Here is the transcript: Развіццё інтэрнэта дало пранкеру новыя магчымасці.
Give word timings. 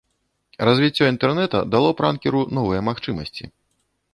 Развіццё 0.69 1.09
інтэрнэта 1.09 1.61
дало 1.75 1.89
пранкеру 1.99 2.41
новыя 2.59 2.81
магчымасці. 2.89 3.43